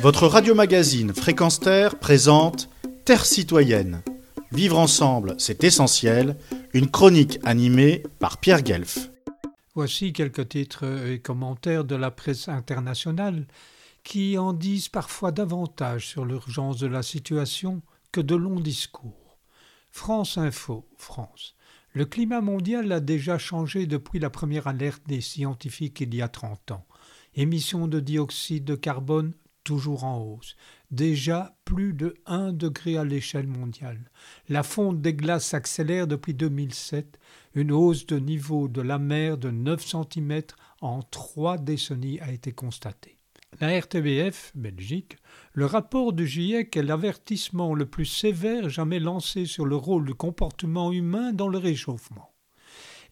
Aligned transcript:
Votre 0.00 0.26
radio-magazine 0.26 1.14
Fréquence 1.14 1.58
Terre 1.58 1.98
présente 1.98 2.68
Terre 3.04 3.24
citoyenne. 3.24 4.02
Vivre 4.52 4.78
ensemble, 4.78 5.34
c'est 5.38 5.64
essentiel. 5.64 6.36
Une 6.74 6.90
chronique 6.90 7.38
animée 7.44 8.02
par 8.18 8.38
Pierre 8.38 8.62
Guelf. 8.62 9.10
Voici 9.74 10.12
quelques 10.12 10.50
titres 10.50 10.84
et 11.06 11.18
commentaires 11.18 11.84
de 11.84 11.96
la 11.96 12.10
presse 12.10 12.48
internationale 12.48 13.46
qui 14.04 14.38
en 14.38 14.52
disent 14.52 14.88
parfois 14.88 15.32
davantage 15.32 16.06
sur 16.06 16.24
l'urgence 16.24 16.78
de 16.78 16.86
la 16.86 17.02
situation 17.02 17.82
que 18.12 18.20
de 18.20 18.36
longs 18.36 18.60
discours. 18.60 19.38
France 19.90 20.36
Info, 20.36 20.86
France. 20.98 21.56
Le 21.94 22.04
climat 22.04 22.42
mondial 22.42 22.92
a 22.92 23.00
déjà 23.00 23.38
changé 23.38 23.86
depuis 23.86 24.18
la 24.18 24.28
première 24.28 24.66
alerte 24.66 25.02
des 25.06 25.22
scientifiques 25.22 26.02
il 26.02 26.14
y 26.14 26.20
a 26.20 26.28
30 26.28 26.72
ans. 26.72 26.86
Émissions 27.34 27.88
de 27.88 28.00
dioxyde 28.00 28.64
de 28.64 28.74
carbone 28.74 29.32
toujours 29.66 30.04
en 30.04 30.20
hausse. 30.20 30.56
Déjà 30.92 31.56
plus 31.64 31.92
de 31.92 32.14
1 32.26 32.52
degré 32.52 32.96
à 32.96 33.04
l'échelle 33.04 33.48
mondiale. 33.48 34.10
La 34.48 34.62
fonte 34.62 35.02
des 35.02 35.12
glaces 35.12 35.46
s'accélère 35.46 36.06
depuis 36.06 36.34
2007, 36.34 37.18
une 37.56 37.72
hausse 37.72 38.06
de 38.06 38.18
niveau 38.20 38.68
de 38.68 38.80
la 38.80 38.98
mer 38.98 39.36
de 39.36 39.50
9 39.50 39.84
cm 39.84 40.42
en 40.80 41.02
trois 41.02 41.58
décennies 41.58 42.20
a 42.20 42.30
été 42.30 42.52
constatée. 42.52 43.18
La 43.60 43.76
RTBF, 43.76 44.52
Belgique, 44.54 45.16
le 45.52 45.66
rapport 45.66 46.12
du 46.12 46.26
GIEC 46.28 46.76
est 46.76 46.82
l'avertissement 46.82 47.74
le 47.74 47.86
plus 47.86 48.06
sévère 48.06 48.68
jamais 48.68 49.00
lancé 49.00 49.46
sur 49.46 49.66
le 49.66 49.76
rôle 49.76 50.04
du 50.04 50.14
comportement 50.14 50.92
humain 50.92 51.32
dans 51.32 51.48
le 51.48 51.58
réchauffement. 51.58 52.32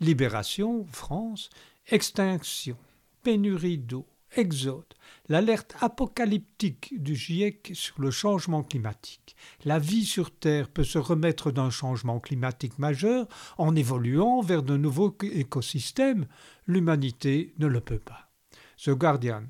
Libération, 0.00 0.86
France, 0.92 1.50
extinction, 1.88 2.76
pénurie 3.22 3.78
d'eau, 3.78 4.06
exode, 4.36 4.94
l'alerte 5.28 5.74
apocalyptique 5.80 6.94
du 7.02 7.14
GIEC 7.14 7.70
sur 7.74 8.00
le 8.00 8.10
changement 8.10 8.62
climatique. 8.62 9.36
La 9.64 9.78
vie 9.78 10.04
sur 10.04 10.30
Terre 10.30 10.68
peut 10.68 10.84
se 10.84 10.98
remettre 10.98 11.50
d'un 11.50 11.70
changement 11.70 12.20
climatique 12.20 12.78
majeur 12.78 13.26
en 13.58 13.74
évoluant 13.74 14.40
vers 14.40 14.62
de 14.62 14.76
nouveaux 14.76 15.16
écosystèmes. 15.22 16.26
L'humanité 16.66 17.54
ne 17.58 17.66
le 17.66 17.80
peut 17.80 17.98
pas. 17.98 18.30
The 18.82 18.90
Guardian, 18.90 19.44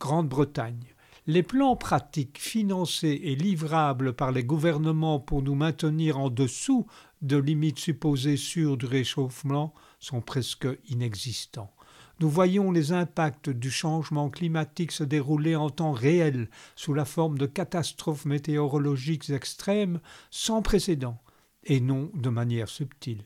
Grande-Bretagne. 0.00 0.94
Les 1.26 1.42
plans 1.42 1.76
pratiques 1.76 2.38
financés 2.38 3.20
et 3.22 3.34
livrables 3.34 4.14
par 4.14 4.32
les 4.32 4.44
gouvernements 4.44 5.20
pour 5.20 5.42
nous 5.42 5.54
maintenir 5.54 6.18
en 6.18 6.30
dessous 6.30 6.86
de 7.20 7.36
limites 7.36 7.78
supposées 7.78 8.38
sûres 8.38 8.78
du 8.78 8.86
réchauffement 8.86 9.74
sont 10.00 10.22
presque 10.22 10.66
inexistants 10.88 11.74
nous 12.20 12.28
voyons 12.28 12.72
les 12.72 12.92
impacts 12.92 13.50
du 13.50 13.70
changement 13.70 14.28
climatique 14.28 14.92
se 14.92 15.04
dérouler 15.04 15.54
en 15.54 15.70
temps 15.70 15.92
réel 15.92 16.48
sous 16.74 16.94
la 16.94 17.04
forme 17.04 17.38
de 17.38 17.46
catastrophes 17.46 18.24
météorologiques 18.24 19.30
extrêmes 19.30 20.00
sans 20.30 20.62
précédent 20.62 21.20
et 21.64 21.80
non 21.80 22.10
de 22.14 22.28
manière 22.28 22.68
subtile. 22.68 23.22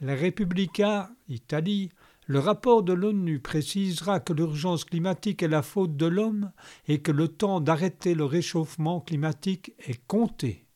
La 0.00 0.16
Repubblica, 0.16 1.10
Italie, 1.28 1.90
le 2.26 2.38
rapport 2.38 2.82
de 2.82 2.92
l'ONU 2.92 3.38
précisera 3.40 4.20
que 4.20 4.32
l'urgence 4.32 4.84
climatique 4.84 5.42
est 5.42 5.48
la 5.48 5.62
faute 5.62 5.96
de 5.96 6.06
l'homme 6.06 6.52
et 6.88 7.02
que 7.02 7.12
le 7.12 7.28
temps 7.28 7.60
d'arrêter 7.60 8.14
le 8.14 8.24
réchauffement 8.24 9.00
climatique 9.00 9.72
est 9.78 10.00
compté. 10.06 10.69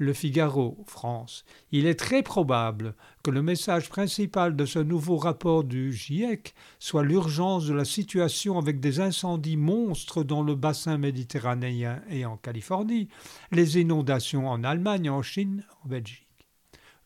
Le 0.00 0.14
Figaro, 0.14 0.78
France. 0.86 1.44
Il 1.72 1.84
est 1.84 1.94
très 1.98 2.22
probable 2.22 2.94
que 3.22 3.30
le 3.30 3.42
message 3.42 3.90
principal 3.90 4.56
de 4.56 4.64
ce 4.64 4.78
nouveau 4.78 5.18
rapport 5.18 5.62
du 5.62 5.92
GIEC 5.92 6.54
soit 6.78 7.04
l'urgence 7.04 7.66
de 7.66 7.74
la 7.74 7.84
situation 7.84 8.56
avec 8.56 8.80
des 8.80 9.00
incendies 9.00 9.58
monstres 9.58 10.22
dans 10.22 10.42
le 10.42 10.54
bassin 10.54 10.96
méditerranéen 10.96 12.00
et 12.08 12.24
en 12.24 12.38
Californie, 12.38 13.10
les 13.52 13.78
inondations 13.78 14.48
en 14.48 14.64
Allemagne, 14.64 15.10
en 15.10 15.20
Chine, 15.20 15.66
en 15.84 15.88
Belgique. 15.88 16.48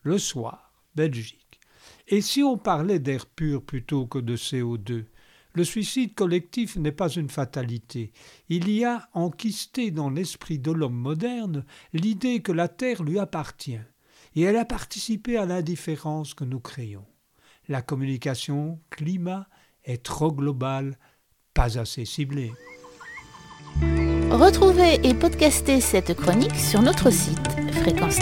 Le 0.01 0.17
soir, 0.17 0.71
Belgique. 0.95 1.59
Et 2.07 2.21
si 2.21 2.43
on 2.43 2.57
parlait 2.57 2.99
d'air 2.99 3.25
pur 3.25 3.61
plutôt 3.61 4.05
que 4.05 4.19
de 4.19 4.37
CO2 4.37 5.03
le 5.55 5.63
suicide 5.63 6.13
collectif 6.13 6.75
n'est 6.75 6.91
pas 6.91 7.09
une 7.09 7.29
fatalité. 7.29 8.11
Il 8.49 8.69
y 8.69 8.83
a 8.83 9.09
enquisté 9.13 9.89
dans 9.89 10.09
l'esprit 10.09 10.59
de 10.59 10.71
l'homme 10.71 10.95
moderne 10.95 11.65
l'idée 11.93 12.41
que 12.41 12.51
la 12.51 12.67
Terre 12.67 13.03
lui 13.03 13.19
appartient, 13.19 13.79
et 14.35 14.41
elle 14.41 14.57
a 14.57 14.65
participé 14.65 15.37
à 15.37 15.45
l'indifférence 15.45 16.33
que 16.33 16.43
nous 16.43 16.59
créons. 16.59 17.05
La 17.67 17.81
communication 17.81 18.79
climat 18.89 19.47
est 19.85 20.03
trop 20.03 20.31
globale, 20.31 20.99
pas 21.53 21.79
assez 21.79 22.05
ciblée. 22.05 22.51
Retrouvez 24.29 24.99
et 25.07 25.13
podcastez 25.13 25.79
cette 25.79 26.13
chronique 26.15 26.55
sur 26.55 26.81
notre 26.81 27.09
site 27.09 27.49
fréquence 27.71 28.19